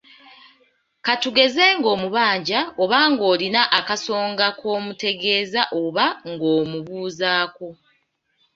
[1.05, 7.67] Ka tugeze ng’omubanja oba ng’olina akasongasonga k’omutegeeza oba ng’omubuuzaako.